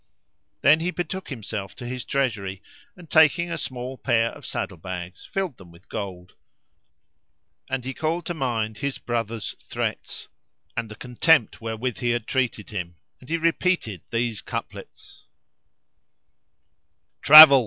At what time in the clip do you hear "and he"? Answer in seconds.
7.69-7.93, 13.19-13.37